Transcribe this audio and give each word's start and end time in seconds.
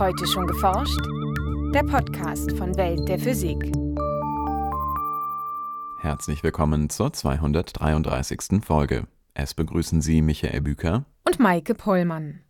Heute 0.00 0.26
schon 0.26 0.46
geforscht? 0.46 0.98
Der 1.74 1.82
Podcast 1.82 2.56
von 2.56 2.74
Welt 2.78 3.06
der 3.06 3.18
Physik. 3.18 3.70
Herzlich 6.00 6.42
willkommen 6.42 6.88
zur 6.88 7.12
233. 7.12 8.64
Folge. 8.64 9.06
Es 9.34 9.52
begrüßen 9.52 10.00
Sie 10.00 10.22
Michael 10.22 10.62
Büker 10.62 11.04
und 11.26 11.38
Maike 11.38 11.74
Pollmann. 11.74 12.40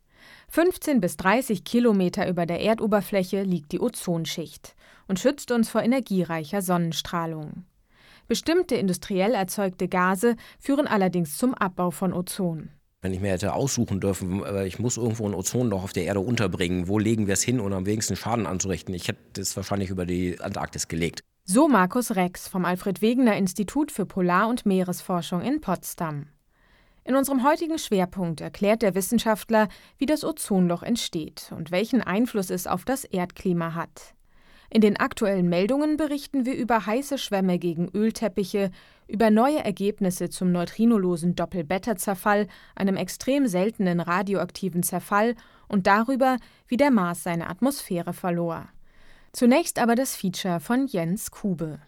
15 0.51 1.01
bis 1.01 1.17
30 1.17 1.65
Kilometer 1.65 2.29
über 2.29 2.47
der 2.47 2.61
Erdoberfläche 2.61 3.43
liegt 3.43 3.73
die 3.73 3.81
Ozonschicht 3.81 4.77
und 5.09 5.19
schützt 5.19 5.51
uns 5.51 5.69
vor 5.69 5.83
energiereicher 5.83 6.63
Sonnenstrahlung. 6.63 7.65
Bestimmte 8.29 8.77
industriell 8.77 9.35
erzeugte 9.35 9.89
Gase 9.89 10.37
führen 10.61 10.87
allerdings 10.87 11.37
zum 11.37 11.55
Abbau 11.55 11.91
von 11.91 12.13
Ozon. 12.13 12.71
Wenn 13.03 13.15
ich 13.15 13.21
mir 13.21 13.31
hätte 13.31 13.55
aussuchen 13.55 13.99
dürfen, 13.99 14.45
ich 14.67 14.79
muss 14.79 14.99
irgendwo 14.99 15.27
ein 15.27 15.33
Ozonloch 15.33 15.85
auf 15.85 15.93
der 15.95 16.05
Erde 16.05 16.21
unterbringen, 16.21 16.87
wo 16.87 16.99
legen 16.99 17.27
wir 17.27 17.33
es 17.33 17.43
hin, 17.43 17.59
um 17.59 17.73
am 17.73 17.87
wenigsten 17.87 18.15
Schaden 18.15 18.47
anzurichten? 18.47 18.95
Ich 18.95 19.09
hätte 19.09 19.41
es 19.41 19.57
wahrscheinlich 19.57 19.89
über 19.89 20.05
die 20.05 20.39
Antarktis 20.39 20.87
gelegt. 20.87 21.21
So 21.45 21.67
Markus 21.67 22.15
Rex 22.15 22.47
vom 22.47 22.67
Alfred 22.67 23.01
Wegener 23.01 23.37
Institut 23.37 23.91
für 23.91 24.05
Polar- 24.05 24.49
und 24.49 24.67
Meeresforschung 24.67 25.41
in 25.41 25.63
Potsdam. 25.63 26.27
In 27.05 27.17
unserem 27.17 27.43
heutigen 27.43 27.79
Schwerpunkt 27.79 28.43
erklärt 28.43 28.83
der 28.83 28.95
Wissenschaftler, 28.95 29.69
wie 29.97 30.05
das 30.05 30.23
Ozonloch 30.23 30.83
entsteht 30.83 31.53
und 31.57 31.71
welchen 31.71 32.03
Einfluss 32.03 32.51
es 32.51 32.67
auf 32.67 32.85
das 32.85 33.05
Erdklima 33.05 33.75
hat. 33.75 34.15
In 34.69 34.83
den 34.83 34.99
aktuellen 34.99 35.49
Meldungen 35.49 35.97
berichten 35.97 36.45
wir 36.45 36.55
über 36.55 36.87
heiße 36.87 37.19
Schwämme 37.19 37.59
gegen 37.59 37.89
Ölteppiche, 37.93 38.71
über 39.11 39.31
neue 39.31 39.65
Ergebnisse 39.65 40.31
zum 40.31 40.53
neutrinolosen 40.53 41.35
Doppelbeta-Zerfall, 41.35 42.47
einem 42.75 42.97
extrem 42.97 43.47
seltenen 43.47 44.01
radioaktiven 44.01 44.83
Zerfall 44.83 45.35
und 45.69 45.87
darüber, 45.87 46.37
wie 46.69 46.77
der 46.77 46.91
Mars 46.91 47.23
seine 47.23 47.51
Atmosphäre 47.51 48.13
verlor. 48.13 48.69
Zunächst 49.33 49.79
aber 49.79 49.95
das 49.95 50.17
Feature 50.17 50.61
von 50.61 50.87
Jens 50.87 51.31
Kube. 51.31 51.81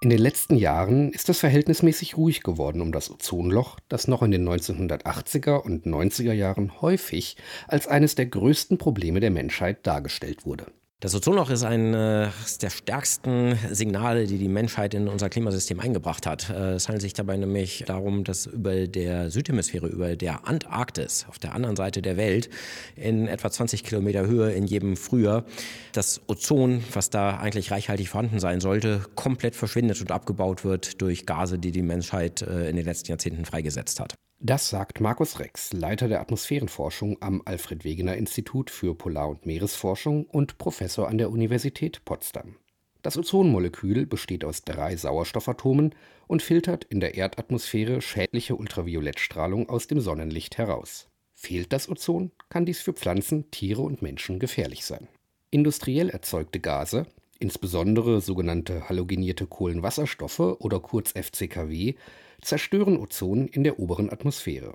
In 0.00 0.10
den 0.10 0.18
letzten 0.18 0.56
Jahren 0.56 1.12
ist 1.12 1.30
es 1.30 1.40
verhältnismäßig 1.40 2.18
ruhig 2.18 2.42
geworden 2.42 2.82
um 2.82 2.92
das 2.92 3.10
Ozonloch, 3.10 3.80
das 3.88 4.06
noch 4.06 4.22
in 4.22 4.32
den 4.32 4.46
1980er 4.46 5.56
und 5.56 5.86
90er 5.86 6.34
Jahren 6.34 6.82
häufig 6.82 7.38
als 7.68 7.88
eines 7.88 8.14
der 8.14 8.26
größten 8.26 8.76
Probleme 8.76 9.20
der 9.20 9.30
Menschheit 9.30 9.86
dargestellt 9.86 10.44
wurde. 10.44 10.66
Das 11.00 11.14
Ozonloch 11.14 11.50
ist 11.50 11.64
eines 11.64 12.56
der 12.58 12.70
stärksten 12.70 13.58
Signale, 13.70 14.26
die 14.26 14.38
die 14.38 14.48
Menschheit 14.48 14.94
in 14.94 15.06
unser 15.06 15.28
Klimasystem 15.28 15.78
eingebracht 15.78 16.26
hat. 16.26 16.48
Äh, 16.48 16.72
es 16.72 16.88
handelt 16.88 17.02
sich 17.02 17.12
dabei 17.12 17.36
nämlich 17.36 17.84
darum, 17.86 18.24
dass 18.24 18.46
über 18.46 18.86
der 18.86 19.30
Südhemisphäre, 19.30 19.86
über 19.86 20.16
der 20.16 20.48
Antarktis, 20.48 21.26
auf 21.28 21.38
der 21.38 21.54
anderen 21.54 21.76
Seite 21.76 22.00
der 22.00 22.16
Welt, 22.16 22.48
in 22.96 23.28
etwa 23.28 23.50
20 23.50 23.84
Kilometer 23.84 24.26
Höhe 24.26 24.52
in 24.52 24.64
jedem 24.64 24.96
Frühjahr, 24.96 25.44
das 25.92 26.22
Ozon, 26.26 26.82
was 26.94 27.10
da 27.10 27.36
eigentlich 27.36 27.70
reichhaltig 27.70 28.08
vorhanden 28.08 28.40
sein 28.40 28.62
sollte, 28.62 29.02
komplett 29.14 29.56
verschwindet 29.56 30.00
und 30.00 30.10
abgebaut 30.10 30.64
wird 30.64 31.02
durch 31.02 31.26
Gase, 31.26 31.58
die 31.58 31.72
die 31.72 31.82
Menschheit 31.82 32.40
äh, 32.40 32.70
in 32.70 32.76
den 32.76 32.86
letzten 32.86 33.10
Jahrzehnten 33.10 33.44
freigesetzt 33.44 34.00
hat. 34.00 34.14
Das 34.46 34.68
sagt 34.68 35.00
Markus 35.00 35.40
Rex, 35.40 35.72
Leiter 35.72 36.06
der 36.06 36.20
Atmosphärenforschung 36.20 37.16
am 37.22 37.40
Alfred 37.46 37.82
Wegener 37.82 38.18
Institut 38.18 38.68
für 38.68 38.94
Polar- 38.94 39.30
und 39.30 39.46
Meeresforschung 39.46 40.26
und 40.26 40.58
Professor 40.58 41.08
an 41.08 41.16
der 41.16 41.30
Universität 41.30 42.04
Potsdam. 42.04 42.56
Das 43.00 43.16
Ozonmolekül 43.16 44.04
besteht 44.04 44.44
aus 44.44 44.60
drei 44.60 44.96
Sauerstoffatomen 44.96 45.94
und 46.26 46.42
filtert 46.42 46.84
in 46.84 47.00
der 47.00 47.14
Erdatmosphäre 47.14 48.02
schädliche 48.02 48.56
Ultraviolettstrahlung 48.56 49.70
aus 49.70 49.86
dem 49.86 50.00
Sonnenlicht 50.00 50.58
heraus. 50.58 51.08
Fehlt 51.32 51.72
das 51.72 51.88
Ozon, 51.88 52.30
kann 52.50 52.66
dies 52.66 52.82
für 52.82 52.92
Pflanzen, 52.92 53.50
Tiere 53.50 53.80
und 53.80 54.02
Menschen 54.02 54.40
gefährlich 54.40 54.84
sein. 54.84 55.08
Industriell 55.52 56.10
erzeugte 56.10 56.60
Gase, 56.60 57.06
insbesondere 57.38 58.20
sogenannte 58.20 58.90
halogenierte 58.90 59.46
Kohlenwasserstoffe 59.46 60.40
oder 60.40 60.80
kurz 60.80 61.12
FCKW, 61.12 61.94
zerstören 62.42 62.98
Ozon 62.98 63.46
in 63.48 63.64
der 63.64 63.78
oberen 63.78 64.10
Atmosphäre. 64.10 64.74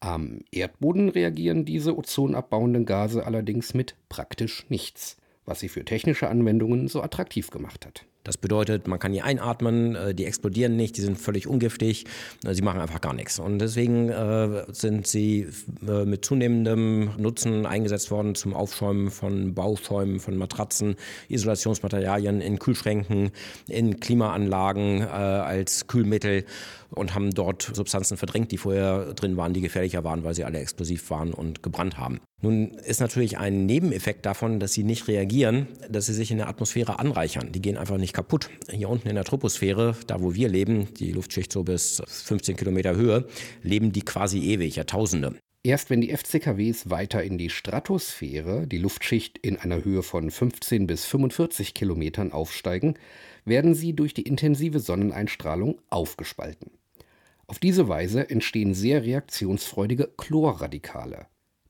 Am 0.00 0.40
Erdboden 0.50 1.10
reagieren 1.10 1.64
diese 1.64 1.96
ozonabbauenden 1.96 2.86
Gase 2.86 3.26
allerdings 3.26 3.74
mit 3.74 3.96
praktisch 4.08 4.64
nichts, 4.70 5.18
was 5.44 5.60
sie 5.60 5.68
für 5.68 5.84
technische 5.84 6.28
Anwendungen 6.28 6.88
so 6.88 7.02
attraktiv 7.02 7.50
gemacht 7.50 7.84
hat. 7.84 8.06
Das 8.22 8.36
bedeutet, 8.36 8.86
man 8.86 8.98
kann 8.98 9.12
die 9.12 9.22
einatmen, 9.22 9.94
äh, 9.96 10.14
die 10.14 10.26
explodieren 10.26 10.76
nicht, 10.76 10.96
die 10.98 11.00
sind 11.00 11.18
völlig 11.18 11.46
ungiftig, 11.46 12.04
äh, 12.44 12.52
sie 12.52 12.60
machen 12.60 12.80
einfach 12.80 13.00
gar 13.00 13.14
nichts. 13.14 13.38
Und 13.38 13.58
deswegen 13.58 14.10
äh, 14.10 14.64
sind 14.72 15.06
sie 15.06 15.48
mit 15.80 16.24
zunehmendem 16.24 17.12
Nutzen 17.16 17.64
eingesetzt 17.64 18.10
worden 18.10 18.34
zum 18.34 18.54
Aufschäumen 18.54 19.10
von 19.10 19.54
Bauschäumen, 19.54 20.20
von 20.20 20.36
Matratzen, 20.36 20.96
Isolationsmaterialien 21.28 22.40
in 22.40 22.58
Kühlschränken, 22.58 23.30
in 23.66 24.00
Klimaanlagen 24.00 25.02
als 25.02 25.86
Kühlmittel 25.86 26.44
und 26.90 27.14
haben 27.14 27.30
dort 27.30 27.70
Substanzen 27.74 28.16
verdrängt, 28.16 28.52
die 28.52 28.58
vorher 28.58 29.14
drin 29.14 29.36
waren, 29.36 29.52
die 29.52 29.60
gefährlicher 29.60 30.04
waren, 30.04 30.24
weil 30.24 30.34
sie 30.34 30.44
alle 30.44 30.58
explosiv 30.58 31.10
waren 31.10 31.32
und 31.32 31.62
gebrannt 31.62 31.98
haben. 31.98 32.20
Nun 32.42 32.70
ist 32.70 33.00
natürlich 33.00 33.38
ein 33.38 33.66
Nebeneffekt 33.66 34.24
davon, 34.24 34.60
dass 34.60 34.72
sie 34.72 34.84
nicht 34.84 35.08
reagieren, 35.08 35.68
dass 35.90 36.06
sie 36.06 36.14
sich 36.14 36.30
in 36.30 36.38
der 36.38 36.48
Atmosphäre 36.48 36.98
anreichern. 36.98 37.52
Die 37.52 37.60
gehen 37.60 37.76
einfach 37.76 37.98
nicht 37.98 38.14
kaputt. 38.14 38.48
Hier 38.70 38.88
unten 38.88 39.08
in 39.08 39.14
der 39.14 39.24
Troposphäre, 39.24 39.94
da 40.06 40.20
wo 40.22 40.34
wir 40.34 40.48
leben, 40.48 40.88
die 40.94 41.12
Luftschicht 41.12 41.52
so 41.52 41.64
bis 41.64 42.02
15 42.06 42.56
Kilometer 42.56 42.96
Höhe, 42.96 43.26
leben 43.62 43.92
die 43.92 44.02
quasi 44.02 44.40
ewig, 44.40 44.76
Jahrtausende. 44.76 45.36
Erst 45.62 45.90
wenn 45.90 46.00
die 46.00 46.16
FCKWs 46.16 46.88
weiter 46.88 47.22
in 47.22 47.36
die 47.36 47.50
Stratosphäre, 47.50 48.66
die 48.66 48.78
Luftschicht 48.78 49.36
in 49.36 49.58
einer 49.58 49.84
Höhe 49.84 50.02
von 50.02 50.30
15 50.30 50.86
bis 50.86 51.04
45 51.04 51.74
Kilometern 51.74 52.32
aufsteigen, 52.32 52.94
werden 53.44 53.74
sie 53.74 53.92
durch 53.92 54.14
die 54.14 54.22
intensive 54.22 54.80
Sonneneinstrahlung 54.80 55.78
aufgespalten. 55.90 56.70
Auf 57.50 57.58
diese 57.58 57.88
Weise 57.88 58.30
entstehen 58.30 58.74
sehr 58.74 59.02
reaktionsfreudige 59.02 60.12
Chlorradikale. 60.16 61.26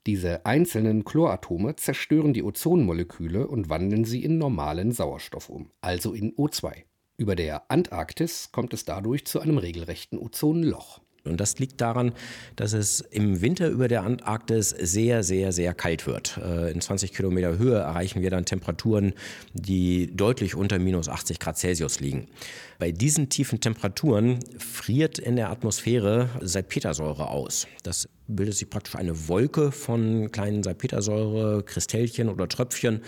Diese 0.06 0.44
einzelnen 0.44 1.06
Chloratome 1.06 1.74
zerstören 1.76 2.34
die 2.34 2.42
Ozonmoleküle 2.42 3.48
und 3.48 3.70
wandeln 3.70 4.04
sie 4.04 4.22
in 4.22 4.36
normalen 4.36 4.92
Sauerstoff 4.92 5.48
um, 5.48 5.70
also 5.80 6.12
in 6.12 6.34
O2. 6.34 6.82
Über 7.16 7.34
der 7.34 7.70
Antarktis 7.70 8.52
kommt 8.52 8.74
es 8.74 8.84
dadurch 8.84 9.24
zu 9.24 9.40
einem 9.40 9.56
regelrechten 9.56 10.18
Ozonloch. 10.18 11.00
Und 11.24 11.38
das 11.38 11.58
liegt 11.58 11.80
daran, 11.80 12.12
dass 12.56 12.72
es 12.72 13.00
im 13.00 13.40
Winter 13.40 13.68
über 13.68 13.88
der 13.88 14.02
Antarktis 14.02 14.70
sehr, 14.70 15.22
sehr, 15.22 15.52
sehr 15.52 15.74
kalt 15.74 16.06
wird. 16.06 16.38
Äh, 16.42 16.72
in 16.72 16.80
20 16.80 17.12
Kilometer 17.12 17.58
Höhe 17.58 17.78
erreichen 17.78 18.22
wir 18.22 18.30
dann 18.30 18.44
Temperaturen, 18.44 19.12
die 19.52 20.14
deutlich 20.14 20.54
unter 20.54 20.78
minus 20.78 21.08
80 21.08 21.38
Grad 21.38 21.58
Celsius 21.58 22.00
liegen. 22.00 22.28
Bei 22.78 22.92
diesen 22.92 23.28
tiefen 23.28 23.60
Temperaturen 23.60 24.40
friert 24.58 25.18
in 25.18 25.36
der 25.36 25.50
Atmosphäre 25.50 26.30
Salpetersäure 26.40 27.28
aus. 27.28 27.66
Das 27.82 28.08
bildet 28.26 28.54
sich 28.54 28.70
praktisch 28.70 28.96
eine 28.96 29.28
Wolke 29.28 29.72
von 29.72 30.32
kleinen 30.32 30.62
Salpetersäure, 30.62 31.62
Kristellchen 31.62 32.28
oder 32.28 32.48
Tröpfchen, 32.48 33.02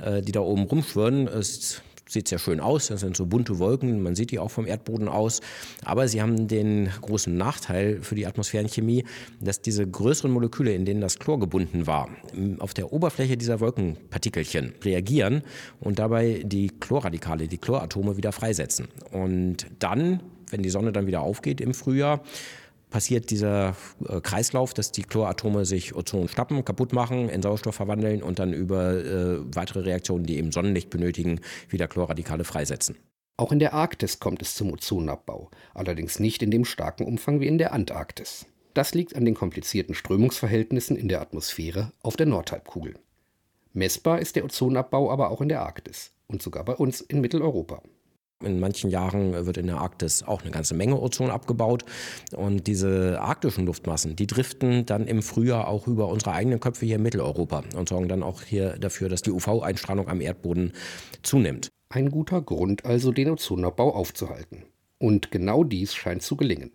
äh, 0.00 0.22
die 0.22 0.32
da 0.32 0.40
oben 0.40 0.62
rumschwirren. 0.62 1.26
Es 1.26 1.82
sieht 2.08 2.28
sehr 2.28 2.38
schön 2.38 2.60
aus. 2.60 2.88
Das 2.88 3.00
sind 3.00 3.16
so 3.16 3.26
bunte 3.26 3.58
Wolken, 3.58 4.02
man 4.02 4.14
sieht 4.14 4.30
die 4.30 4.38
auch 4.38 4.50
vom 4.50 4.66
Erdboden 4.66 5.08
aus. 5.08 5.40
Aber 5.84 6.08
sie 6.08 6.22
haben 6.22 6.48
den 6.48 6.88
großen 7.00 7.36
Nachteil 7.36 8.00
für 8.02 8.14
die 8.14 8.26
Atmosphärenchemie, 8.26 9.04
dass 9.40 9.60
diese 9.60 9.86
größeren 9.86 10.30
Moleküle, 10.30 10.72
in 10.72 10.84
denen 10.84 11.00
das 11.00 11.18
Chlor 11.18 11.40
gebunden 11.40 11.86
war, 11.86 12.08
auf 12.58 12.74
der 12.74 12.92
Oberfläche 12.92 13.36
dieser 13.36 13.60
Wolkenpartikelchen 13.60 14.74
reagieren 14.82 15.42
und 15.80 15.98
dabei 15.98 16.42
die 16.44 16.68
Chlorradikale, 16.68 17.48
die 17.48 17.58
Chloratome 17.58 18.16
wieder 18.16 18.32
freisetzen. 18.32 18.88
Und 19.10 19.66
dann, 19.78 20.20
wenn 20.50 20.62
die 20.62 20.70
Sonne 20.70 20.92
dann 20.92 21.06
wieder 21.06 21.22
aufgeht 21.22 21.60
im 21.60 21.74
Frühjahr, 21.74 22.22
passiert 22.90 23.30
dieser 23.30 23.76
äh, 24.08 24.20
Kreislauf, 24.20 24.74
dass 24.74 24.92
die 24.92 25.02
Chloratome 25.02 25.64
sich 25.64 25.94
Ozon 25.94 26.28
schnappen, 26.28 26.64
kaputt 26.64 26.92
machen, 26.92 27.28
in 27.28 27.42
Sauerstoff 27.42 27.74
verwandeln 27.74 28.22
und 28.22 28.38
dann 28.38 28.52
über 28.52 28.94
äh, 28.94 29.38
weitere 29.54 29.80
Reaktionen, 29.80 30.24
die 30.24 30.38
eben 30.38 30.52
Sonnenlicht 30.52 30.90
benötigen, 30.90 31.40
wieder 31.68 31.88
Chlorradikale 31.88 32.44
freisetzen. 32.44 32.96
Auch 33.36 33.52
in 33.52 33.58
der 33.58 33.74
Arktis 33.74 34.18
kommt 34.18 34.40
es 34.40 34.54
zum 34.54 34.72
Ozonabbau, 34.72 35.50
allerdings 35.74 36.20
nicht 36.20 36.42
in 36.42 36.50
dem 36.50 36.64
starken 36.64 37.04
Umfang 37.04 37.40
wie 37.40 37.46
in 37.46 37.58
der 37.58 37.72
Antarktis. 37.72 38.46
Das 38.72 38.94
liegt 38.94 39.14
an 39.14 39.24
den 39.24 39.34
komplizierten 39.34 39.94
Strömungsverhältnissen 39.94 40.96
in 40.96 41.08
der 41.08 41.20
Atmosphäre 41.20 41.92
auf 42.02 42.16
der 42.16 42.26
Nordhalbkugel. 42.26 42.94
Messbar 43.72 44.20
ist 44.20 44.36
der 44.36 44.44
Ozonabbau 44.44 45.10
aber 45.10 45.30
auch 45.30 45.42
in 45.42 45.50
der 45.50 45.60
Arktis 45.60 46.12
und 46.28 46.40
sogar 46.40 46.64
bei 46.64 46.74
uns 46.74 47.02
in 47.02 47.20
Mitteleuropa. 47.20 47.82
In 48.44 48.60
manchen 48.60 48.90
Jahren 48.90 49.46
wird 49.46 49.56
in 49.56 49.66
der 49.66 49.78
Arktis 49.78 50.22
auch 50.22 50.42
eine 50.42 50.50
ganze 50.50 50.74
Menge 50.74 51.00
Ozon 51.00 51.30
abgebaut. 51.30 51.86
Und 52.36 52.66
diese 52.66 53.18
arktischen 53.20 53.64
Luftmassen, 53.64 54.14
die 54.14 54.26
driften 54.26 54.84
dann 54.84 55.06
im 55.06 55.22
Frühjahr 55.22 55.68
auch 55.68 55.86
über 55.86 56.08
unsere 56.08 56.32
eigenen 56.32 56.60
Köpfe 56.60 56.84
hier 56.84 56.96
in 56.96 57.02
Mitteleuropa 57.02 57.64
und 57.74 57.88
sorgen 57.88 58.08
dann 58.08 58.22
auch 58.22 58.42
hier 58.42 58.76
dafür, 58.78 59.08
dass 59.08 59.22
die 59.22 59.30
UV-Einstrahlung 59.30 60.08
am 60.08 60.20
Erdboden 60.20 60.72
zunimmt. 61.22 61.68
Ein 61.88 62.10
guter 62.10 62.42
Grund 62.42 62.84
also, 62.84 63.10
den 63.10 63.30
Ozonabbau 63.30 63.94
aufzuhalten. 63.94 64.64
Und 64.98 65.30
genau 65.30 65.64
dies 65.64 65.94
scheint 65.94 66.22
zu 66.22 66.36
gelingen. 66.36 66.72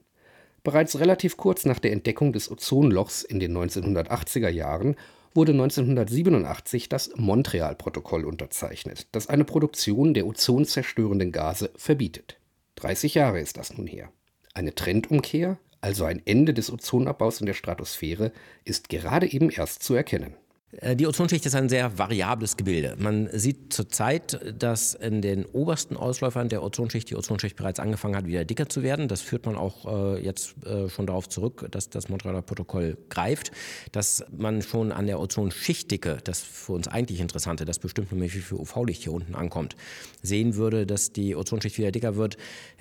Bereits 0.64 1.00
relativ 1.00 1.38
kurz 1.38 1.66
nach 1.66 1.80
der 1.80 1.92
Entdeckung 1.92 2.34
des 2.34 2.50
Ozonlochs 2.50 3.24
in 3.24 3.40
den 3.40 3.56
1980er 3.56 4.50
Jahren 4.50 4.96
wurde 5.34 5.54
1987 5.54 6.90
das 6.90 7.12
Montreal-Protokoll 7.16 8.26
unterzeichnet, 8.26 9.08
das 9.12 9.28
eine 9.28 9.46
Produktion 9.46 10.14
der 10.14 10.28
ozonzerstörenden 10.28 11.32
Gase 11.32 11.72
verbietet. 11.76 12.38
30 12.76 13.16
Jahre 13.16 13.40
ist 13.40 13.58
das 13.58 13.78
nun 13.78 13.88
her. 13.88 14.12
Eine 14.54 14.76
Trendumkehr, 14.76 15.58
also 15.80 16.06
ein 16.06 16.22
Ende 16.26 16.54
des 16.54 16.72
Ozonabbaus 16.72 17.40
in 17.40 17.46
der 17.46 17.54
Stratosphäre, 17.54 18.32
ist 18.66 18.90
gerade 18.90 19.32
eben 19.32 19.50
erst 19.50 19.84
zu 19.84 19.94
erkennen. 19.94 20.36
Äh, 20.78 20.96
die 20.96 21.08
Ozonschicht 21.08 21.46
ist 21.46 21.56
ein 21.56 21.70
sehr 21.70 21.98
variables 21.98 22.58
Gebilde. 22.58 22.96
Man 22.98 23.30
sieht 23.32 23.74
zurzeit, 23.74 24.40
dass 24.58 24.94
in 24.94 25.22
den 25.22 25.46
obersten 25.46 25.98
Ausläufern 25.98 26.50
der 26.50 26.64
Ozonschicht 26.64 27.10
die 27.10 27.16
Ozonschicht 27.16 27.56
bereits 27.56 27.80
angefangen 27.80 28.16
hat, 28.16 28.26
wieder 28.26 28.46
dicker 28.46 28.70
zu 28.70 28.84
werden. 28.84 29.08
Das 29.08 29.22
führt 29.22 29.46
man 29.46 29.56
auch 29.56 30.16
äh, 30.16 30.24
jetzt 30.24 30.56
äh, 30.66 30.90
schon 30.90 31.08
darauf 31.08 31.28
zurück, 31.28 31.68
dass 31.72 31.90
das 31.90 32.10
Montrealer 32.10 32.42
Protokoll 32.42 32.98
greift, 33.10 33.52
dass 33.92 34.24
man 34.36 34.62
schon 34.62 34.92
an 34.92 35.08
der 35.08 35.20
Ozonschichtdicke, 35.20 36.20
das 36.24 36.42
für 36.42 36.74
uns 36.74 36.88
eigentlich 36.88 37.20
Interessante, 37.20 37.66
das 37.66 37.80
bestimmt 37.80 38.12
nämlich 38.12 38.36
wie 38.36 38.40
viel 38.40 38.58
UV-Licht 38.58 39.04
hier 39.04 39.14
unten 39.14 39.36
ankommt, 39.36 39.76
sehen 40.22 40.56
würde, 40.56 40.86
dass 40.86 41.12
die 41.12 41.36
Ozonschicht 41.36 41.78
wieder 41.78 41.92
dicker 41.92 42.16
wird, 42.16 42.38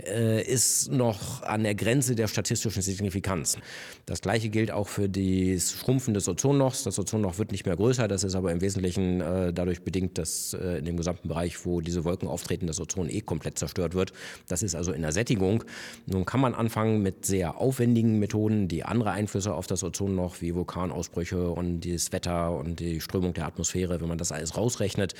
äh, 0.07 0.43
ist 0.43 0.91
noch 0.91 1.43
an 1.43 1.65
der 1.65 1.75
Grenze 1.75 2.15
der 2.15 2.29
statistischen 2.29 2.83
Signifikanz. 2.83 3.59
Das 4.07 4.21
gleiche 4.21 4.49
gilt 4.49 4.71
auch 4.71 4.89
für 4.89 5.09
das 5.09 5.73
Schrumpfen 5.73 6.15
des 6.15 6.29
Ozonlochs. 6.29 6.85
Das 6.85 6.99
Ozonloch 6.99 7.39
wird 7.39 7.53
nicht 7.53 7.67
mehr 7.67 7.77
größer. 7.81 8.09
Das 8.09 8.25
ist 8.25 8.35
aber 8.35 8.53
im 8.53 8.61
Wesentlichen 8.61 9.21
äh, 9.21 9.53
dadurch 9.53 9.83
bedingt, 9.83 10.19
dass 10.19 10.55
äh, 10.55 10.79
in 10.79 10.85
dem 10.85 10.97
gesamten 10.97 11.29
Bereich, 11.29 11.65
wo 11.65 11.81
diese 11.81 12.05
Wolken 12.05 12.29
auftreten, 12.29 12.67
das 12.67 12.81
Ozon 12.81 13.09
eh 13.09 13.21
komplett 13.21 13.59
zerstört 13.59 13.95
wird. 13.95 14.13
Das 14.49 14.63
ist 14.63 14.75
also 14.75 14.93
in 14.93 15.03
der 15.03 15.13
Sättigung. 15.13 15.65
Nun 16.07 16.25
kann 16.27 16.41
man 16.41 16.55
anfangen 16.55 17.03
mit 17.03 17.25
sehr 17.25 17.57
aufwendigen 17.59 18.19
Methoden, 18.19 18.69
die 18.69 18.85
andere 18.85 19.13
Einflüsse 19.13 19.55
auf 19.55 19.67
das 19.67 19.83
Ozon 19.83 20.15
noch, 20.15 20.41
wie 20.41 20.55
Vulkanausbrüche 20.55 21.51
und 21.51 21.81
das 21.81 22.13
Wetter 22.13 22.57
und 22.57 22.81
die 22.81 23.01
Strömung 23.01 23.33
der 23.35 23.47
Atmosphäre, 23.47 24.01
wenn 24.01 24.09
man 24.09 24.19
das 24.19 24.33
alles 24.33 24.57
rausrechnet, 24.57 25.15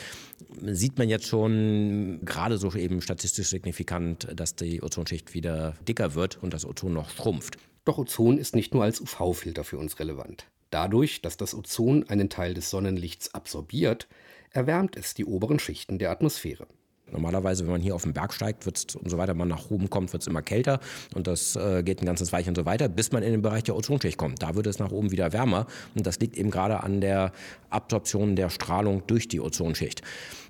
sieht 0.63 0.99
man 0.99 1.09
jetzt 1.09 1.27
schon 1.27 2.21
gerade 2.25 2.59
so 2.59 2.73
eben 2.75 3.01
statistisch 3.01 3.49
signifikant, 3.49 4.29
dass 4.35 4.55
die 4.55 4.83
Ozonschicht 4.83 5.35
wieder 5.35 5.75
dicker 5.89 6.15
wird 6.15 6.39
und 6.43 6.53
das 6.53 6.67
Ozon 6.67 6.93
noch 6.93 7.11
schrumpft. 7.11 7.57
Doch 7.85 7.99
Ozon 7.99 8.39
ist 8.39 8.55
nicht 8.55 8.75
nur 8.75 8.85
als 8.85 9.01
UV-Filter 9.01 9.65
für 9.65 9.79
uns 9.79 9.99
relevant. 9.99 10.47
Dadurch, 10.71 11.21
dass 11.21 11.37
das 11.37 11.55
Ozon 11.55 12.09
einen 12.09 12.31
Teil 12.31 12.55
des 12.55 12.71
Sonnenlichts 12.71 13.35
absorbiert, 13.35 14.09
erwärmt 14.51 14.97
es 14.97 15.15
die 15.15 15.25
oberen 15.25 15.59
Schichten 15.59 15.99
der 15.99 16.11
Atmosphäre. 16.11 16.67
Normalerweise, 17.13 17.65
wenn 17.65 17.73
man 17.73 17.81
hier 17.81 17.95
auf 17.95 18.03
den 18.03 18.13
Berg 18.13 18.33
steigt, 18.33 18.67
wird's, 18.67 18.95
umso 18.95 19.19
weiter 19.19 19.35
man 19.35 19.49
nach 19.49 19.71
oben 19.71 19.91
kommt, 19.91 20.13
wird 20.13 20.23
es 20.23 20.27
immer 20.27 20.43
kälter 20.43 20.81
und 21.15 21.27
das 21.27 21.57
äh, 21.57 21.83
geht 21.83 22.03
ein 22.03 22.07
ganzes 22.07 22.33
Weich 22.33 22.49
und 22.49 22.57
so 22.57 22.65
weiter, 22.65 22.89
bis 22.89 23.13
man 23.13 23.23
in 23.23 23.33
den 23.33 23.43
Bereich 23.43 23.65
der 23.65 23.77
Ozonschicht 23.77 24.17
kommt. 24.17 24.43
Da 24.43 24.55
wird 24.55 24.67
es 24.67 24.79
nach 24.79 24.91
oben 24.91 25.11
wieder 25.11 25.33
wärmer 25.33 25.67
und 25.95 26.07
das 26.07 26.19
liegt 26.21 26.37
eben 26.37 26.51
gerade 26.51 26.83
an 26.83 27.01
der 27.01 27.33
Absorption 27.71 28.37
der 28.37 28.51
Strahlung 28.51 29.03
durch 29.07 29.29
die 29.29 29.41
Ozonschicht. 29.41 30.03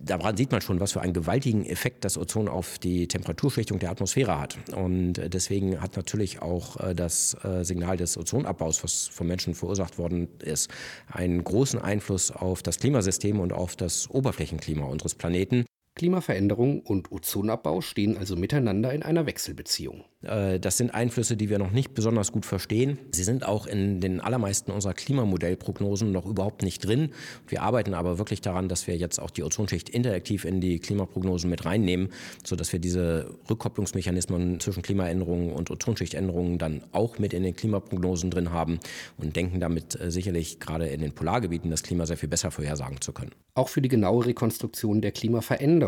Daran 0.03 0.37
sieht 0.37 0.51
man 0.51 0.61
schon, 0.61 0.81
was 0.81 0.93
für 0.93 1.01
einen 1.01 1.13
gewaltigen 1.13 1.67
Effekt 1.67 2.05
das 2.05 2.17
Ozon 2.17 2.49
auf 2.49 2.79
die 2.79 3.07
Temperaturschichtung 3.07 3.79
der 3.79 3.91
Atmosphäre 3.91 4.41
hat. 4.41 4.57
Und 4.75 5.19
äh, 5.19 5.29
deswegen 5.29 5.81
hat 5.81 5.97
natürlich 5.97 6.41
auch 6.43 6.81
äh, 6.81 6.95
das 6.95 7.37
äh, 7.45 7.65
Signal 7.65 7.97
des 7.97 8.17
Ozonabbaus, 8.17 8.83
was 8.83 9.09
vom 9.09 9.27
Menschen 9.27 9.55
verursacht 9.55 9.99
worden 9.99 10.29
ist, 10.41 10.71
einen 11.09 11.45
großen 11.45 11.81
Einfluss 11.81 12.31
auf 12.31 12.63
das 12.63 12.79
Klimasystem 12.79 13.41
und 13.41 13.53
auf 13.53 13.77
das 13.77 14.09
Oberflächenklima 14.11 14.87
unseres 14.87 15.15
Planeten. 15.15 15.65
Klimaveränderung 16.01 16.81
und 16.81 17.13
Ozonabbau 17.13 17.83
stehen 17.83 18.17
also 18.17 18.35
miteinander 18.35 18.91
in 18.95 19.03
einer 19.03 19.27
Wechselbeziehung. 19.27 20.05
Äh, 20.23 20.59
das 20.59 20.79
sind 20.79 20.95
Einflüsse, 20.95 21.37
die 21.37 21.51
wir 21.51 21.59
noch 21.59 21.73
nicht 21.73 21.93
besonders 21.93 22.33
gut 22.33 22.47
verstehen. 22.47 22.99
Sie 23.13 23.23
sind 23.23 23.45
auch 23.45 23.67
in 23.67 24.01
den 24.01 24.19
allermeisten 24.23 24.73
unserer 24.73 24.95
Klimamodellprognosen 24.95 26.11
noch 26.11 26.25
überhaupt 26.25 26.63
nicht 26.63 26.87
drin. 26.87 27.11
Wir 27.47 27.61
arbeiten 27.61 27.93
aber 27.93 28.17
wirklich 28.17 28.41
daran, 28.41 28.67
dass 28.67 28.87
wir 28.87 28.97
jetzt 28.97 29.19
auch 29.19 29.29
die 29.29 29.43
Ozonschicht 29.43 29.91
interaktiv 29.91 30.47
in 30.47 30.63
die 30.63 30.79
Klimaprognosen 30.79 31.51
mit 31.51 31.67
reinnehmen, 31.67 32.09
sodass 32.47 32.73
wir 32.73 32.81
diese 32.81 33.35
Rückkopplungsmechanismen 33.51 34.59
zwischen 34.59 34.83
Klimaänderungen 34.83 35.53
und 35.53 35.71
Ozonschichtänderungen 35.71 36.57
dann 36.57 36.83
auch 36.93 37.19
mit 37.19 37.35
in 37.35 37.43
den 37.43 37.55
Klimaprognosen 37.55 38.31
drin 38.31 38.53
haben 38.53 38.81
und 39.19 39.37
denken 39.37 39.61
damit 39.61 40.01
äh, 40.01 40.11
sicherlich 40.11 40.61
gerade 40.61 40.87
in 40.87 41.03
den 41.03 41.13
Polargebieten 41.13 41.71
das 41.71 41.83
Klima 41.83 42.07
sehr 42.07 42.17
viel 42.17 42.31
besser 42.31 42.51
vorhersagen 42.51 43.03
zu 43.03 43.13
können. 43.13 43.33
Auch 43.53 43.69
für 43.69 43.83
die 43.83 43.91
genaue 43.91 44.25
Rekonstruktion 44.25 45.03
der 45.03 45.13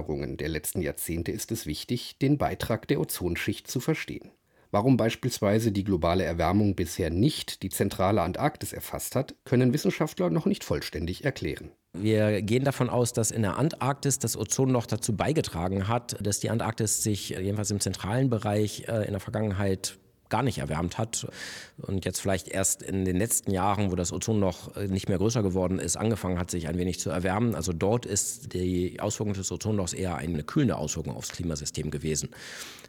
Klimaveränderungen 0.03 0.37
der 0.37 0.49
letzten 0.49 0.83
Jahrzehnte 0.83 1.33
ist 1.33 1.53
es 1.53 1.67
wichtig, 1.67 2.17
den 2.21 2.39
Beitrag 2.39 2.89
der 2.89 3.01
Ozonschicht 3.01 3.69
zu 3.69 3.81
verstehen. 3.81 4.31
Warum 4.71 4.97
beispielsweise 4.97 5.71
die 5.71 5.85
globale 5.85 6.25
Erwärmung 6.25 6.75
bisher 6.75 7.11
nicht 7.11 7.63
die 7.63 7.69
zentrale 7.69 8.23
Antarktis 8.23 8.73
erfasst 8.73 9.15
hat, 9.15 9.35
können 9.45 9.75
Wissenschaftler 9.75 10.31
noch 10.31 10.47
nicht 10.47 10.65
vollständig 10.65 11.25
erklären. 11.25 11.73
Wir 11.93 12.41
gehen 12.41 12.65
davon 12.65 12.89
aus, 12.89 13.13
dass 13.13 13.31
in 13.31 13.43
der 13.43 13.59
Antarktis 13.59 14.19
das 14.19 14.35
Ozon 14.35 14.73
noch 14.73 14.87
dazu 14.87 15.15
beigetragen 15.15 15.89
hat, 15.89 16.17
dass 16.25 16.41
die 16.41 16.49
Antarktis 16.49 17.03
sich 17.03 17.31
jedenfalls 17.31 17.71
im 17.71 17.81
zentralen 17.81 18.31
Bereich 18.31 18.89
äh, 18.89 19.05
in 19.05 19.11
der 19.11 19.21
Vergangenheit 19.21 19.99
gar 20.33 20.43
nicht 20.43 20.59
erwärmt 20.59 20.97
hat 20.97 21.29
und 21.77 22.07
jetzt 22.07 22.21
vielleicht 22.21 22.49
erst 22.49 22.81
in 22.81 23.05
den 23.05 23.17
letzten 23.17 23.51
Jahren, 23.51 23.93
wo 23.93 23.97
das 23.97 24.15
Ozon 24.15 24.41
noch 24.41 24.75
äh, 24.77 24.89
nicht 24.89 25.11
mehr 25.11 25.19
größer 25.19 25.43
geworden 25.43 25.79
ist, 25.79 25.99
angefangen 25.99 26.39
hat, 26.39 26.51
sich 26.51 26.69
ein 26.69 26.79
wenig 26.79 26.99
zu 26.99 27.11
erwärmen. 27.11 27.55
Also 27.55 27.75
dort 27.75 28.07
ist 28.07 28.55
die 28.55 28.99
Auswirkung 28.99 29.35
des 29.35 29.53
Ozonlochs 29.53 29.93
eher 29.93 30.17
eine 30.17 30.43
kühlende 30.43 30.77
Auswirkung 30.77 31.15
aufs 31.15 31.33
Klimasystem 31.33 31.91
gewesen. 31.91 32.31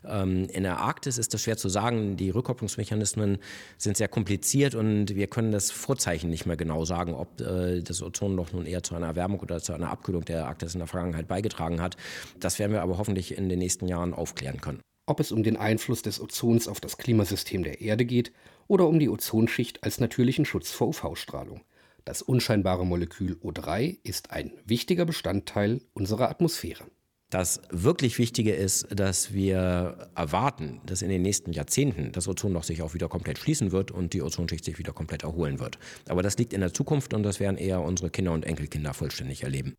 Ähm, 0.07 0.47
in 0.53 0.63
der 0.63 0.79
Arktis 0.79 1.17
ist 1.17 1.33
das 1.33 1.41
schwer 1.41 1.57
zu 1.57 1.67
sagen. 1.67 2.15
Die 2.15 2.29
Rückkopplungsmechanismen 2.29 3.39
sind 3.77 3.97
sehr 3.97 4.07
kompliziert 4.07 4.73
und 4.73 5.13
wir 5.13 5.27
können 5.27 5.51
das 5.51 5.69
Vorzeichen 5.69 6.29
nicht 6.29 6.45
mehr 6.45 6.55
genau 6.55 6.85
sagen, 6.85 7.13
ob 7.13 7.41
äh, 7.41 7.81
das 7.81 8.01
Ozonloch 8.01 8.53
nun 8.53 8.65
eher 8.65 8.83
zu 8.83 8.95
einer 8.95 9.07
Erwärmung 9.07 9.41
oder 9.41 9.59
zu 9.59 9.73
einer 9.73 9.89
Abkühlung 9.89 10.23
der 10.23 10.47
Arktis 10.47 10.75
in 10.75 10.79
der 10.79 10.87
Vergangenheit 10.87 11.27
beigetragen 11.27 11.81
hat. 11.81 11.97
Das 12.39 12.57
werden 12.57 12.71
wir 12.71 12.83
aber 12.83 12.97
hoffentlich 12.97 13.37
in 13.37 13.49
den 13.49 13.59
nächsten 13.59 13.89
Jahren 13.89 14.13
aufklären 14.13 14.61
können 14.61 14.79
ob 15.05 15.19
es 15.19 15.31
um 15.31 15.44
den 15.44 15.57
Einfluss 15.57 16.01
des 16.01 16.19
Ozons 16.19 16.67
auf 16.67 16.79
das 16.79 16.97
Klimasystem 16.97 17.63
der 17.63 17.81
Erde 17.81 18.05
geht 18.05 18.31
oder 18.67 18.88
um 18.88 19.00
die 19.00 19.09
Ozonschicht 19.09 19.83
als 19.83 20.00
natürlichen 20.00 20.45
Schutz 20.45 20.71
vor 20.71 20.89
UV-Strahlung. 20.89 21.61
Das 22.05 22.21
unscheinbare 22.21 22.85
Molekül 22.85 23.38
O3 23.44 23.97
ist 24.03 24.31
ein 24.31 24.51
wichtiger 24.65 25.05
Bestandteil 25.05 25.81
unserer 25.94 26.29
Atmosphäre. 26.29 26.85
Das 27.29 27.61
wirklich 27.71 28.19
Wichtige 28.19 28.53
ist, 28.53 28.88
dass 28.91 29.33
wir 29.33 30.11
erwarten, 30.13 30.81
dass 30.85 31.01
in 31.01 31.09
den 31.09 31.23
nächsten 31.23 31.51
Jahrzehnten 31.51 32.11
das 32.11 32.27
Ozonloch 32.27 32.63
sich 32.63 32.83
auch 32.83 32.94
wieder 32.94 33.09
komplett 33.09 33.39
schließen 33.39 33.71
wird 33.71 33.89
und 33.89 34.13
die 34.13 34.21
Ozonschicht 34.21 34.63
sich 34.63 34.77
wieder 34.77 34.94
komplett 34.94 35.23
erholen 35.23 35.59
wird. 35.59 35.79
Aber 36.07 36.22
das 36.22 36.38
liegt 36.38 36.53
in 36.53 36.62
der 36.62 36.74
Zukunft 36.74 37.13
und 37.13 37.24
das 37.24 37.39
werden 37.39 37.57
eher 37.57 37.81
unsere 37.81 38.12
Kinder 38.12 38.33
und 38.33 38.45
Enkelkinder 38.45 38.93
vollständig 38.93 39.41
erleben. 39.43 39.74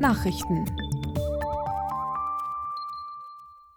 Nachrichten 0.00 0.64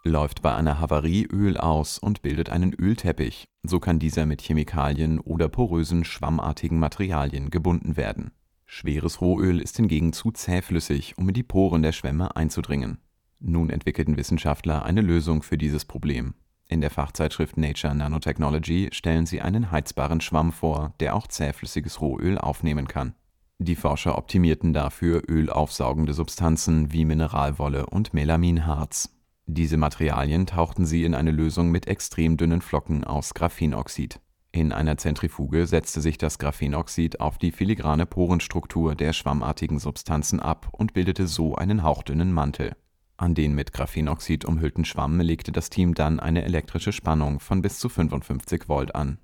Läuft 0.05 0.41
bei 0.41 0.53
einer 0.53 0.81
Havarie 0.81 1.25
Öl 1.31 1.55
aus 1.55 1.97
und 1.97 2.21
bildet 2.21 2.49
einen 2.49 2.73
Ölteppich, 2.73 3.45
so 3.63 3.79
kann 3.79 3.99
dieser 3.99 4.25
mit 4.25 4.41
Chemikalien 4.41 5.21
oder 5.21 5.47
porösen, 5.47 6.03
schwammartigen 6.03 6.77
Materialien 6.77 7.49
gebunden 7.49 7.95
werden. 7.95 8.31
Schweres 8.65 9.21
Rohöl 9.21 9.61
ist 9.61 9.77
hingegen 9.77 10.11
zu 10.11 10.31
zähflüssig, 10.31 11.17
um 11.17 11.29
in 11.29 11.33
die 11.33 11.43
Poren 11.43 11.83
der 11.83 11.93
Schwämme 11.93 12.35
einzudringen. 12.35 12.97
Nun 13.39 13.69
entwickelten 13.69 14.17
Wissenschaftler 14.17 14.83
eine 14.83 14.99
Lösung 14.99 15.41
für 15.41 15.57
dieses 15.57 15.85
Problem. 15.85 16.33
In 16.67 16.81
der 16.81 16.89
Fachzeitschrift 16.89 17.55
Nature 17.55 17.95
Nanotechnology 17.95 18.89
stellen 18.91 19.25
sie 19.25 19.39
einen 19.39 19.71
heizbaren 19.71 20.19
Schwamm 20.19 20.51
vor, 20.51 20.95
der 20.99 21.15
auch 21.15 21.27
zähflüssiges 21.27 22.01
Rohöl 22.01 22.37
aufnehmen 22.37 22.89
kann. 22.89 23.15
Die 23.57 23.75
Forscher 23.75 24.17
optimierten 24.17 24.73
dafür 24.73 25.21
ölaufsaugende 25.29 26.13
Substanzen 26.13 26.91
wie 26.91 27.05
Mineralwolle 27.05 27.85
und 27.85 28.13
Melaminharz. 28.13 29.09
Diese 29.45 29.75
Materialien 29.75 30.45
tauchten 30.45 30.85
sie 30.85 31.03
in 31.03 31.13
eine 31.13 31.31
Lösung 31.31 31.69
mit 31.69 31.87
extrem 31.87 32.37
dünnen 32.37 32.61
Flocken 32.61 33.03
aus 33.03 33.33
Graphenoxid. 33.33 34.21
In 34.53 34.71
einer 34.71 34.97
Zentrifuge 34.97 35.67
setzte 35.67 35.99
sich 35.99 36.17
das 36.17 36.37
Graphenoxid 36.39 37.19
auf 37.19 37.37
die 37.37 37.51
filigrane 37.51 38.05
Porenstruktur 38.05 38.95
der 38.95 39.11
schwammartigen 39.11 39.79
Substanzen 39.79 40.39
ab 40.39 40.69
und 40.71 40.93
bildete 40.93 41.27
so 41.27 41.55
einen 41.55 41.83
hauchdünnen 41.83 42.31
Mantel. 42.31 42.75
An 43.17 43.35
den 43.35 43.53
mit 43.53 43.73
Graphenoxid 43.73 44.45
umhüllten 44.45 44.85
Schwamm 44.85 45.19
legte 45.19 45.51
das 45.51 45.69
Team 45.69 45.93
dann 45.93 46.19
eine 46.21 46.43
elektrische 46.43 46.93
Spannung 46.93 47.39
von 47.39 47.61
bis 47.61 47.79
zu 47.79 47.89
55 47.89 48.69
Volt 48.69 48.95
an. 48.95 49.17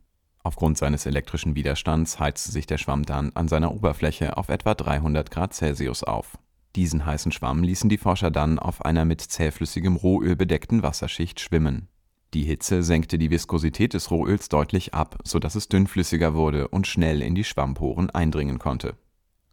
Aufgrund 0.43 0.77
seines 0.77 1.05
elektrischen 1.05 1.55
Widerstands 1.55 2.19
heizte 2.19 2.51
sich 2.51 2.65
der 2.65 2.77
Schwamm 2.77 3.03
dann 3.03 3.31
an 3.35 3.47
seiner 3.47 3.73
Oberfläche 3.73 4.35
auf 4.35 4.49
etwa 4.49 4.73
300 4.73 5.31
Grad 5.31 5.53
Celsius 5.53 6.03
auf 6.03 6.37
diesen 6.75 7.05
heißen 7.05 7.31
Schwamm 7.31 7.63
ließen 7.63 7.89
die 7.89 7.97
Forscher 7.97 8.31
dann 8.31 8.59
auf 8.59 8.85
einer 8.85 9.05
mit 9.05 9.21
zähflüssigem 9.21 9.95
Rohöl 9.95 10.35
bedeckten 10.35 10.83
Wasserschicht 10.83 11.39
schwimmen. 11.39 11.87
Die 12.35 12.43
Hitze 12.43 12.83
senkte 12.83 13.17
die 13.17 13.31
Viskosität 13.31 13.95
des 13.95 14.11
Rohöls 14.11 14.49
deutlich 14.49 14.93
ab, 14.93 15.17
so 15.23 15.39
dass 15.39 15.55
es 15.55 15.67
dünnflüssiger 15.67 16.35
wurde 16.35 16.67
und 16.67 16.85
schnell 16.85 17.23
in 17.23 17.33
die 17.33 17.43
Schwammporen 17.43 18.11
eindringen 18.11 18.59
konnte. 18.59 18.97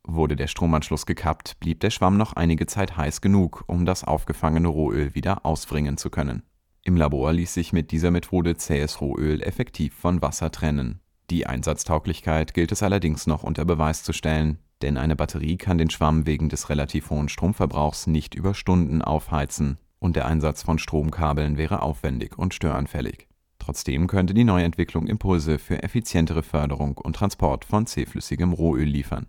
Wurde 0.04 0.36
der 0.36 0.46
Stromanschluss 0.46 1.06
gekappt, 1.06 1.58
blieb 1.58 1.80
der 1.80 1.90
Schwamm 1.90 2.18
noch 2.18 2.34
einige 2.34 2.66
Zeit 2.66 2.96
heiß 2.96 3.22
genug, 3.22 3.64
um 3.66 3.86
das 3.86 4.04
aufgefangene 4.04 4.68
Rohöl 4.68 5.14
wieder 5.14 5.46
auswringen 5.46 5.96
zu 5.96 6.10
können. 6.10 6.42
Im 6.82 6.96
Labor 6.96 7.32
ließ 7.32 7.54
sich 7.54 7.72
mit 7.72 7.90
dieser 7.90 8.10
Methode 8.12 8.56
zähes 8.56 9.00
Rohöl 9.00 9.42
effektiv 9.42 9.94
von 9.94 10.22
Wasser 10.22 10.52
trennen 10.52 11.00
Die 11.30 11.46
Einsatztauglichkeit 11.46 12.54
gilt 12.54 12.70
es 12.70 12.82
allerdings 12.82 13.26
noch 13.26 13.42
unter 13.42 13.64
Beweis 13.64 14.04
zu 14.04 14.12
stellen, 14.12 14.58
denn 14.82 14.96
eine 14.96 15.16
Batterie 15.16 15.56
kann 15.56 15.78
den 15.78 15.90
Schwamm 15.90 16.26
wegen 16.26 16.48
des 16.48 16.68
relativ 16.68 17.10
hohen 17.10 17.28
Stromverbrauchs 17.28 18.06
nicht 18.06 18.34
über 18.34 18.54
Stunden 18.54 19.02
aufheizen 19.02 19.78
und 19.98 20.16
der 20.16 20.26
Einsatz 20.26 20.62
von 20.62 20.78
Stromkabeln 20.78 21.56
wäre 21.56 21.82
aufwendig 21.82 22.38
und 22.38 22.54
störanfällig. 22.54 23.26
Trotzdem 23.58 24.06
könnte 24.06 24.34
die 24.34 24.44
Neuentwicklung 24.44 25.06
Impulse 25.06 25.58
für 25.58 25.82
effizientere 25.82 26.42
Förderung 26.42 26.98
und 26.98 27.16
Transport 27.16 27.64
von 27.64 27.86
zähflüssigem 27.86 28.52
Rohöl 28.52 28.86
liefern. 28.86 29.26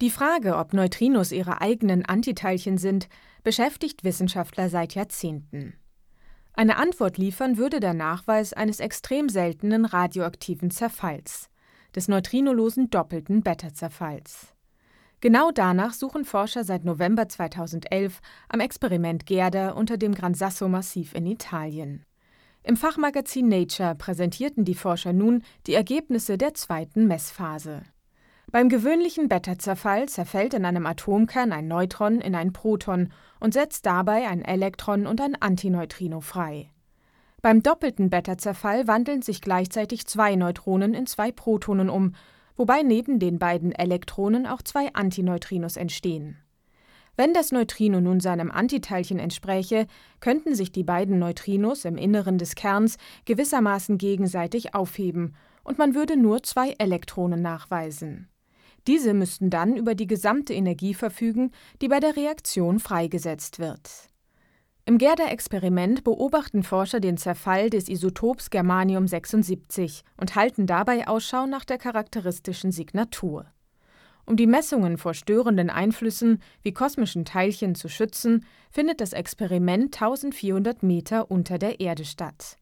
Die 0.00 0.10
Frage, 0.10 0.56
ob 0.56 0.74
Neutrinos 0.74 1.32
ihre 1.32 1.60
eigenen 1.60 2.04
Antiteilchen 2.04 2.78
sind, 2.78 3.08
beschäftigt 3.42 4.04
Wissenschaftler 4.04 4.68
seit 4.68 4.94
Jahrzehnten. 4.94 5.74
Eine 6.52 6.76
Antwort 6.76 7.18
liefern 7.18 7.56
würde 7.56 7.80
der 7.80 7.94
Nachweis 7.94 8.52
eines 8.52 8.80
extrem 8.80 9.28
seltenen 9.28 9.84
radioaktiven 9.84 10.70
Zerfalls, 10.70 11.48
des 11.94 12.08
neutrinolosen 12.08 12.90
doppelten 12.90 13.42
Beta-Zerfalls. 13.42 14.54
Genau 15.20 15.50
danach 15.50 15.94
suchen 15.94 16.24
Forscher 16.24 16.62
seit 16.62 16.84
November 16.84 17.28
2011 17.28 18.20
am 18.48 18.60
Experiment 18.60 19.26
Gerda 19.26 19.70
unter 19.70 19.96
dem 19.96 20.14
Gran 20.14 20.34
Sasso-Massiv 20.34 21.12
in 21.12 21.26
Italien. 21.26 22.04
Im 22.62 22.76
Fachmagazin 22.76 23.48
Nature 23.48 23.96
präsentierten 23.96 24.64
die 24.64 24.76
Forscher 24.76 25.12
nun 25.12 25.42
die 25.66 25.74
Ergebnisse 25.74 26.38
der 26.38 26.54
zweiten 26.54 27.08
Messphase. 27.08 27.82
Beim 28.52 28.68
gewöhnlichen 28.68 29.28
Beta-Zerfall 29.28 30.08
zerfällt 30.08 30.54
in 30.54 30.64
einem 30.64 30.86
Atomkern 30.86 31.52
ein 31.52 31.66
Neutron 31.66 32.20
in 32.20 32.36
ein 32.36 32.52
Proton 32.52 33.12
und 33.40 33.54
setzt 33.54 33.86
dabei 33.86 34.28
ein 34.28 34.42
Elektron 34.42 35.06
und 35.06 35.20
ein 35.20 35.34
Antineutrino 35.34 36.20
frei. 36.20 36.70
Beim 37.42 37.62
doppelten 37.62 38.08
Beta-Zerfall 38.08 38.86
wandeln 38.86 39.22
sich 39.22 39.40
gleichzeitig 39.40 40.06
zwei 40.06 40.36
Neutronen 40.36 40.94
in 40.94 41.06
zwei 41.06 41.32
Protonen 41.32 41.90
um 41.90 42.14
wobei 42.58 42.82
neben 42.82 43.18
den 43.18 43.38
beiden 43.38 43.72
Elektronen 43.72 44.46
auch 44.46 44.60
zwei 44.60 44.92
Antineutrinos 44.92 45.78
entstehen. 45.78 46.36
Wenn 47.16 47.32
das 47.32 47.50
Neutrino 47.50 48.00
nun 48.00 48.20
seinem 48.20 48.50
Antiteilchen 48.50 49.18
entspräche, 49.18 49.86
könnten 50.20 50.54
sich 50.54 50.70
die 50.70 50.84
beiden 50.84 51.18
Neutrinos 51.18 51.84
im 51.84 51.96
Inneren 51.96 52.36
des 52.36 52.54
Kerns 52.54 52.98
gewissermaßen 53.24 53.96
gegenseitig 53.96 54.74
aufheben 54.74 55.34
und 55.64 55.78
man 55.78 55.94
würde 55.94 56.16
nur 56.16 56.42
zwei 56.42 56.74
Elektronen 56.78 57.40
nachweisen. 57.40 58.28
Diese 58.86 59.14
müssten 59.14 59.50
dann 59.50 59.76
über 59.76 59.94
die 59.94 60.06
gesamte 60.06 60.52
Energie 60.52 60.94
verfügen, 60.94 61.52
die 61.80 61.88
bei 61.88 62.00
der 62.00 62.16
Reaktion 62.16 62.78
freigesetzt 62.78 63.58
wird 63.58 64.07
im 64.88 64.96
Gerda-Experiment 64.96 66.02
beobachten 66.02 66.62
Forscher 66.62 66.98
den 66.98 67.18
Zerfall 67.18 67.68
des 67.68 67.90
Isotops 67.90 68.48
Germanium 68.48 69.06
76 69.06 70.02
und 70.16 70.34
halten 70.34 70.66
dabei 70.66 71.06
Ausschau 71.06 71.44
nach 71.44 71.66
der 71.66 71.76
charakteristischen 71.76 72.72
Signatur. 72.72 73.44
Um 74.24 74.36
die 74.38 74.46
Messungen 74.46 74.96
vor 74.96 75.12
störenden 75.12 75.68
Einflüssen 75.68 76.40
wie 76.62 76.72
kosmischen 76.72 77.26
Teilchen 77.26 77.74
zu 77.74 77.90
schützen, 77.90 78.46
findet 78.70 79.02
das 79.02 79.12
Experiment 79.12 79.94
1400 79.94 80.82
Meter 80.82 81.30
unter 81.30 81.58
der 81.58 81.80
Erde 81.80 82.06
statt. 82.06 82.56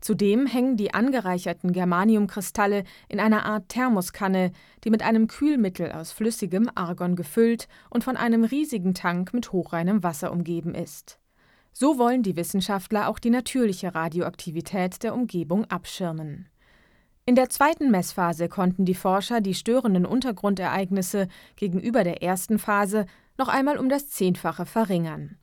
Zudem 0.00 0.46
hängen 0.46 0.78
die 0.78 0.94
angereicherten 0.94 1.72
Germaniumkristalle 1.72 2.84
in 3.10 3.20
einer 3.20 3.44
Art 3.44 3.68
Thermoskanne, 3.68 4.52
die 4.84 4.90
mit 4.90 5.02
einem 5.02 5.26
Kühlmittel 5.26 5.92
aus 5.92 6.12
flüssigem 6.12 6.70
Argon 6.74 7.14
gefüllt 7.14 7.68
und 7.90 8.04
von 8.04 8.16
einem 8.16 8.44
riesigen 8.44 8.94
Tank 8.94 9.34
mit 9.34 9.52
hochreinem 9.52 10.02
Wasser 10.02 10.32
umgeben 10.32 10.74
ist. 10.74 11.18
So 11.80 11.96
wollen 11.96 12.24
die 12.24 12.34
Wissenschaftler 12.34 13.06
auch 13.06 13.20
die 13.20 13.30
natürliche 13.30 13.94
Radioaktivität 13.94 15.00
der 15.04 15.14
Umgebung 15.14 15.64
abschirmen. 15.66 16.48
In 17.24 17.36
der 17.36 17.50
zweiten 17.50 17.92
Messphase 17.92 18.48
konnten 18.48 18.84
die 18.84 18.96
Forscher 18.96 19.40
die 19.40 19.54
störenden 19.54 20.04
Untergrundereignisse 20.04 21.28
gegenüber 21.54 22.02
der 22.02 22.20
ersten 22.20 22.58
Phase 22.58 23.06
noch 23.36 23.46
einmal 23.46 23.78
um 23.78 23.88
das 23.88 24.10
Zehnfache 24.10 24.66
verringern. 24.66 25.36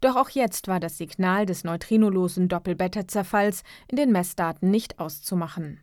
Doch 0.00 0.16
auch 0.16 0.30
jetzt 0.30 0.68
war 0.68 0.80
das 0.80 0.96
Signal 0.96 1.44
des 1.44 1.64
neutrinolosen 1.64 2.48
Doppelbeta-Zerfalls 2.48 3.62
in 3.86 3.96
den 3.96 4.10
Messdaten 4.10 4.70
nicht 4.70 4.98
auszumachen. 4.98 5.80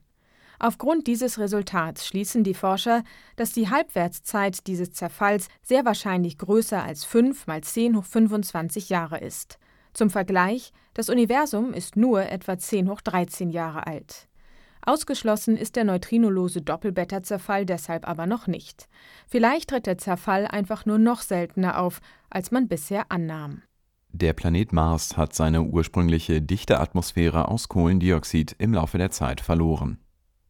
Aufgrund 0.57 1.05
dieses 1.05 1.37
Resultats 1.37 2.07
schließen 2.07 2.43
die 2.43 2.55
Forscher, 2.55 3.03
dass 3.35 3.53
die 3.53 3.69
Halbwertszeit 3.69 4.65
dieses 4.65 4.93
Zerfalls 4.93 5.47
sehr 5.61 5.85
wahrscheinlich 5.85 6.39
größer 6.39 6.81
als 6.81 7.05
5 7.05 7.45
mal 7.45 7.61
10 7.61 7.97
hoch 7.97 8.05
25 8.05 8.89
Jahre 8.89 9.19
ist. 9.19 9.59
Zum 9.93 10.09
Vergleich, 10.09 10.71
das 10.93 11.09
Universum 11.09 11.73
ist 11.73 11.95
nur 11.95 12.23
etwa 12.23 12.57
10 12.57 12.89
hoch 12.89 13.01
13 13.01 13.49
Jahre 13.49 13.87
alt. 13.87 14.27
Ausgeschlossen 14.83 15.57
ist 15.57 15.75
der 15.75 15.83
neutrinolose 15.83 16.61
Doppelbeta-Zerfall 16.61 17.65
deshalb 17.65 18.07
aber 18.07 18.25
noch 18.25 18.47
nicht. 18.47 18.87
Vielleicht 19.27 19.69
tritt 19.69 19.85
der 19.85 19.99
Zerfall 19.99 20.47
einfach 20.47 20.85
nur 20.85 20.97
noch 20.97 21.21
seltener 21.21 21.79
auf, 21.79 22.01
als 22.29 22.51
man 22.51 22.67
bisher 22.67 23.05
annahm. 23.09 23.61
Der 24.13 24.33
Planet 24.33 24.73
Mars 24.73 25.15
hat 25.17 25.33
seine 25.33 25.61
ursprüngliche 25.61 26.41
dichte 26.41 26.79
Atmosphäre 26.79 27.47
aus 27.47 27.69
Kohlendioxid 27.69 28.55
im 28.57 28.73
Laufe 28.73 28.97
der 28.97 29.11
Zeit 29.11 29.39
verloren. 29.39 29.99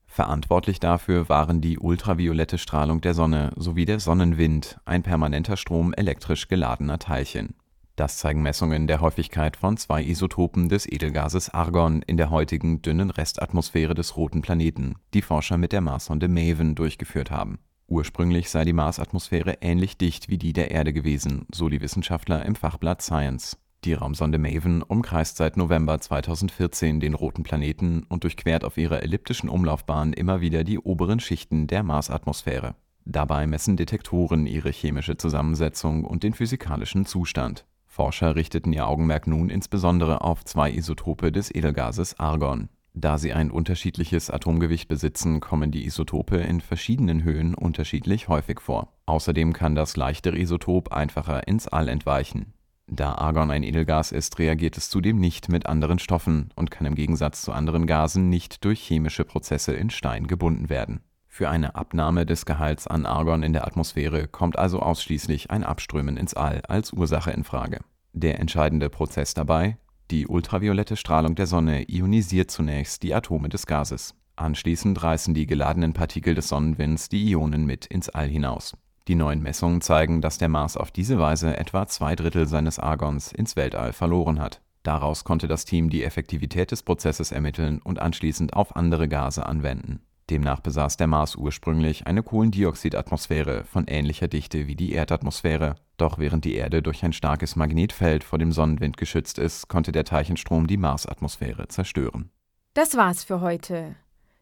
Verantwortlich 0.08 0.80
dafür 0.80 1.30
waren 1.30 1.62
die 1.62 1.78
ultraviolette 1.78 2.58
Strahlung 2.58 3.02
der 3.02 3.14
Sonne 3.14 3.52
sowie 3.56 3.86
der 3.86 4.00
Sonnenwind, 4.00 4.80
ein 4.84 5.04
permanenter 5.04 5.58
Strom 5.58 5.94
elektrisch 5.94 6.48
geladener 6.48 7.00
Teilchen. 7.00 7.56
Das 7.96 8.18
zeigen 8.18 8.42
Messungen 8.42 8.88
der 8.88 9.02
Häufigkeit 9.02 9.58
von 9.58 9.78
zwei 9.78 10.04
Isotopen 10.04 10.70
des 10.70 10.86
Edelgases 10.88 11.50
Argon 11.50 12.02
in 12.02 12.18
der 12.18 12.30
heutigen 12.30 12.82
dünnen 12.82 13.10
Restatmosphäre 13.10 13.94
des 13.94 14.16
roten 14.16 14.42
Planeten, 14.42 14.96
die 15.14 15.22
Forscher 15.22 15.58
mit 15.58 15.72
der 15.72 15.82
Marssonde 15.82 16.28
MAVEN 16.28 16.76
durchgeführt 16.76 17.32
haben. 17.32 17.60
Ursprünglich 17.88 18.50
sei 18.50 18.64
die 18.64 18.74
Marsatmosphäre 18.74 19.58
ähnlich 19.62 19.98
dicht 19.98 20.30
wie 20.30 20.38
die 20.38 20.54
der 20.54 20.72
Erde 20.72 20.94
gewesen, 20.94 21.46
so 21.54 21.68
die 21.68 21.82
Wissenschaftler 21.82 22.46
im 22.46 22.56
Fachblatt 22.56 23.02
Science. 23.02 23.58
Die 23.84 23.94
Raumsonde 23.94 24.38
MAVEN 24.38 24.82
umkreist 24.82 25.38
seit 25.38 25.58
November 25.58 26.00
2014 26.00 27.02
den 27.02 27.16
roten 27.16 27.44
Planeten 27.44 28.04
und 28.08 28.24
durchquert 28.24 28.64
auf 28.64 28.78
ihrer 28.78 29.04
elliptischen 29.04 29.50
Umlaufbahn 29.50 30.14
immer 30.14 30.40
wieder 30.40 30.64
die 30.64 30.80
oberen 30.80 31.20
Schichten 31.20 31.68
der 31.68 31.84
Marsatmosphäre. 31.84 32.76
Dabei 33.06 33.48
messen 33.48 33.78
Detektoren 33.78 34.46
ihre 34.46 34.70
chemische 34.70 35.18
Zusammensetzung 35.18 36.06
und 36.06 36.24
den 36.24 36.34
physikalischen 36.34 37.06
Zustand. 37.06 37.66
Forscher 37.92 38.38
richteten 38.38 38.72
ihr 38.72 38.88
Augenmerk 38.88 39.28
nun 39.28 39.50
insbesondere 39.50 40.22
auf 40.22 40.46
zwei 40.46 40.72
Isotope 40.72 41.30
des 41.30 41.54
Edelgases 41.54 42.18
Argon. 42.18 42.70
Da 42.94 43.18
sie 43.18 43.34
ein 43.34 43.52
unterschiedliches 43.52 44.30
Atomgewicht 44.30 44.88
besitzen, 44.88 45.42
kommen 45.42 45.72
die 45.72 45.86
Isotope 45.86 46.38
in 46.38 46.62
verschiedenen 46.62 47.24
Höhen 47.24 47.54
unterschiedlich 47.54 48.30
häufig 48.30 48.62
vor. 48.62 48.94
Außerdem 49.08 49.52
kann 49.52 49.76
das 49.76 49.98
leichtere 49.98 50.38
Isotop 50.38 50.94
einfacher 50.94 51.46
ins 51.50 51.68
All 51.68 51.90
entweichen. 51.90 52.54
Da 52.88 53.16
Argon 53.16 53.52
ein 53.52 53.64
Edelgas 53.64 54.14
ist, 54.14 54.40
reagiert 54.40 54.78
es 54.78 54.90
zudem 54.90 55.20
nicht 55.20 55.50
mit 55.50 55.66
anderen 55.66 56.00
Stoffen 56.00 56.50
und 56.56 56.72
kann 56.72 56.88
im 56.88 56.96
Gegensatz 56.96 57.42
zu 57.42 57.52
anderen 57.52 57.88
Gasen 57.88 58.30
nicht 58.30 58.64
durch 58.64 58.80
chemische 58.80 59.26
Prozesse 59.26 59.74
in 59.74 59.90
Stein 59.90 60.28
gebunden 60.28 60.70
werden 60.70 61.02
für 61.34 61.50
eine 61.50 61.76
Abnahme 61.76 62.26
des 62.26 62.46
Gehalts 62.46 62.88
an 62.88 63.06
Argon 63.06 63.42
in 63.42 63.54
der 63.54 63.66
Atmosphäre 63.66 64.28
kommt 64.28 64.60
also 64.60 64.82
ausschließlich 64.82 65.50
ein 65.50 65.64
Abströmen 65.64 66.18
ins 66.18 66.34
All 66.34 66.62
als 66.68 66.92
Ursache 66.92 67.32
in 67.32 67.46
Frage. 67.46 67.80
Der 68.12 68.38
entscheidende 68.38 68.90
Prozess 68.90 69.34
dabei: 69.34 69.78
Die 70.12 70.28
ultraviolette 70.28 70.98
Strahlung 70.98 71.36
der 71.36 71.48
Sonne 71.48 71.90
ionisiert 71.90 72.52
zunächst 72.52 73.02
die 73.02 73.16
Atome 73.16 73.48
des 73.48 73.66
Gases. 73.66 74.14
Anschließend 74.36 75.02
reißen 75.02 75.34
die 75.34 75.46
geladenen 75.46 75.94
Partikel 75.94 76.36
des 76.36 76.50
Sonnenwinds 76.50 77.08
die 77.08 77.30
Ionen 77.30 77.66
mit 77.66 77.86
ins 77.86 78.10
All 78.10 78.28
hinaus. 78.28 78.76
Die 79.08 79.16
neuen 79.16 79.42
Messungen 79.42 79.80
zeigen, 79.80 80.20
dass 80.20 80.38
der 80.38 80.50
Mars 80.50 80.76
auf 80.76 80.92
diese 80.92 81.18
Weise 81.18 81.56
etwa 81.56 81.88
zwei 81.88 82.14
Drittel 82.18 82.46
seines 82.46 82.78
Argons 82.78 83.32
ins 83.32 83.56
Weltall 83.56 83.94
verloren 83.94 84.42
hat. 84.42 84.62
Daraus 84.84 85.24
konnte 85.24 85.48
das 85.48 85.64
Team 85.64 85.90
die 85.90 86.04
Effektivität 86.04 86.72
des 86.72 86.84
Prozesses 86.84 87.32
ermitteln 87.32 87.80
und 87.82 88.00
anschließend 88.00 88.54
auf 88.54 88.76
andere 88.76 89.08
Gase 89.08 89.46
anwenden 89.46 90.02
Demnach 90.30 90.62
besaß 90.62 90.98
der 90.98 91.08
Mars 91.08 91.36
ursprünglich 91.36 92.08
eine 92.08 92.24
Kohlendioxidatmosphäre 92.24 93.66
von 93.66 93.86
ähnlicher 93.88 94.28
Dichte 94.28 94.68
wie 94.68 94.76
die 94.76 94.94
Erdatmosphäre, 94.94 95.76
doch 95.98 96.20
während 96.20 96.46
die 96.46 96.56
Erde 96.56 96.82
durch 96.82 97.04
ein 97.04 97.14
starkes 97.14 97.56
Magnetfeld 97.56 98.24
vor 98.24 98.40
dem 98.40 98.52
Sonnenwind 98.52 98.98
geschützt 98.98 99.38
ist, 99.38 99.68
konnte 99.68 99.92
der 99.92 100.06
Teilchenstrom 100.06 100.68
die 100.68 100.78
Marsatmosphäre 100.78 101.68
zerstören. 101.68 102.32
Das 102.74 102.96
war's 102.96 103.24
für 103.24 103.42
heute. 103.42 103.96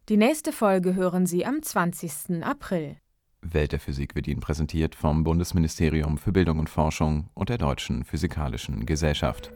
Die 0.10 0.18
nächste 0.18 0.52
Folge 0.52 0.96
hören 0.96 1.26
Sie 1.26 1.46
am 1.46 1.62
20. 1.62 2.44
April. 2.44 2.98
Welt 3.42 3.72
der 3.72 3.80
Physik 3.80 4.16
wird 4.16 4.28
Ihnen 4.28 4.42
präsentiert 4.42 4.96
vom 4.96 5.24
Bundesministerium 5.24 6.18
für 6.18 6.32
Bildung 6.32 6.60
und 6.60 6.70
Forschung 6.70 7.30
und 7.34 7.50
der 7.50 7.58
Deutschen 7.58 8.04
Physikalischen 8.04 8.86
Gesellschaft. 8.86 9.52